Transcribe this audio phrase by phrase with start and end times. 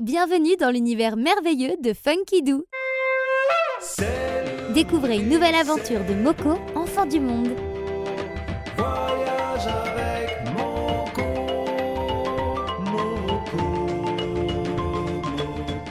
[0.00, 2.64] Bienvenue dans l'univers merveilleux de Funky Doo.
[4.74, 7.54] Découvrez une nouvelle aventure de Moko, enfant du monde.
[8.76, 11.22] Voyage avec Moko,
[12.80, 13.56] Moko,
[15.30, 15.86] Moko.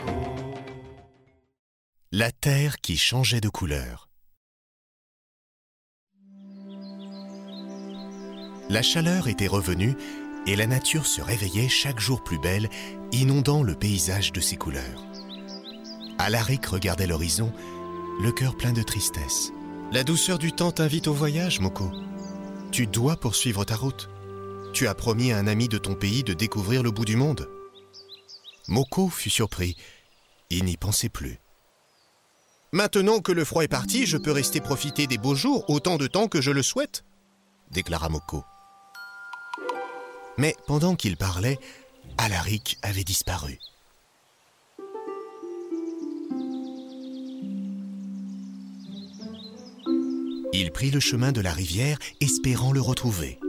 [2.12, 4.10] La terre qui changeait de couleur.
[8.70, 9.96] La chaleur était revenue
[10.46, 12.70] et la nature se réveillait chaque jour plus belle,
[13.12, 15.06] inondant le paysage de ses couleurs.
[16.18, 17.52] Alaric regardait l'horizon,
[18.22, 19.52] le cœur plein de tristesse.
[19.92, 21.92] La douceur du temps t'invite au voyage, Moko.
[22.72, 24.10] Tu dois poursuivre ta route.
[24.74, 27.48] Tu as promis à un ami de ton pays de découvrir le bout du monde.
[28.68, 29.76] Moko fut surpris.
[30.50, 31.40] Il n'y pensait plus.
[32.72, 36.08] Maintenant que le froid est parti, je peux rester profiter des beaux jours autant de
[36.08, 37.04] temps que je le souhaite,
[37.70, 38.44] déclara Moko.
[40.38, 41.60] Mais pendant qu'il parlait,
[42.18, 43.60] Alaric avait disparu.
[50.56, 53.40] Il prit le chemin de la rivière, espérant le retrouver.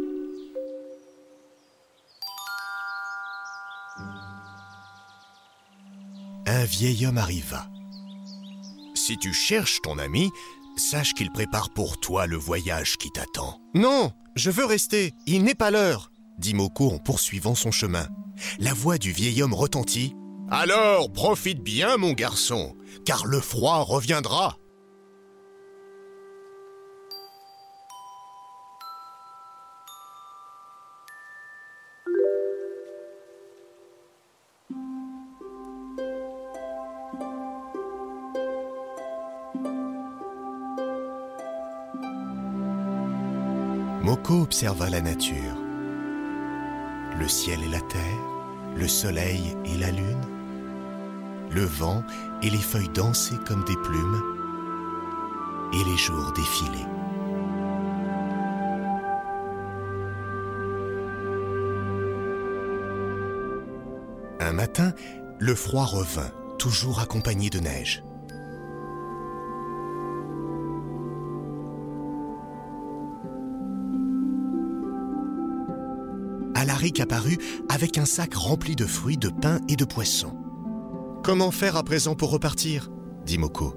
[6.47, 7.69] Un vieil homme arriva.
[8.95, 10.31] Si tu cherches ton ami,
[10.77, 13.61] sache qu'il prépare pour toi le voyage qui t'attend.
[13.75, 18.07] Non, je veux rester, il n'est pas l'heure, dit Moko en poursuivant son chemin.
[18.59, 20.15] La voix du vieil homme retentit.
[20.51, 24.57] Alors, profite bien, mon garçon, car le froid reviendra.
[44.03, 45.64] Moko observa la nature.
[47.19, 48.03] Le ciel et la terre,
[48.77, 50.21] le soleil et la lune,
[51.51, 52.03] le vent
[52.43, 54.23] et les feuilles dansaient comme des plumes,
[55.73, 56.89] et les jours défilaient.
[64.41, 64.93] Un matin,
[65.39, 68.03] le froid revint, toujours accompagné de neige.
[76.65, 77.37] Alaric apparut
[77.69, 80.35] avec un sac rempli de fruits, de pain et de poissons.
[81.23, 82.89] Comment faire à présent pour repartir?
[83.27, 83.75] dit Moko.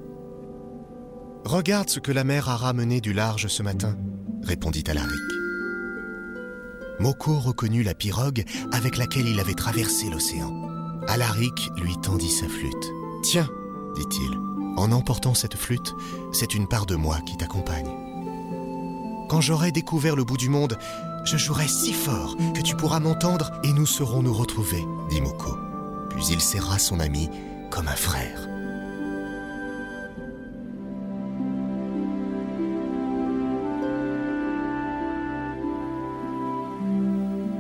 [1.44, 3.98] Regarde ce que la mer a ramené du large ce matin,
[4.42, 5.20] répondit Alaric.
[7.02, 10.54] Moko reconnut la pirogue avec laquelle il avait traversé l'océan.
[11.10, 12.92] Alaric lui tendit sa flûte.
[13.22, 13.50] Tiens,
[13.98, 14.32] dit-il,
[14.78, 15.94] en emportant cette flûte,
[16.32, 17.92] c'est une part de moi qui t'accompagne.
[19.28, 20.78] Quand j'aurai découvert le bout du monde,
[21.28, 25.58] je jouerai si fort que tu pourras m'entendre et nous saurons nous retrouver, dit Moko.
[26.10, 27.30] Puis il serra son ami
[27.70, 28.48] comme un frère.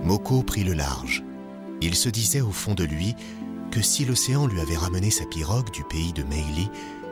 [0.03, 1.23] Moko prit le large.
[1.81, 3.15] Il se disait au fond de lui
[3.69, 6.69] que si l'océan lui avait ramené sa pirogue du pays de Meili,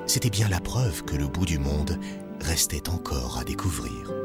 [0.07, 1.99] c'était bien la preuve que le bout du monde
[2.39, 4.24] restait encore à découvrir.